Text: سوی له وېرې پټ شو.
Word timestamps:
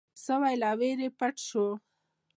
سوی 0.25 0.53
له 0.61 0.69
وېرې 0.79 1.07
پټ 1.19 1.35
شو. 1.47 1.67